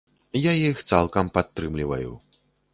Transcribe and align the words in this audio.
Я 0.43 0.53
іх 0.69 0.81
цалкам 0.93 1.31
падтрымліваю. 1.37 2.11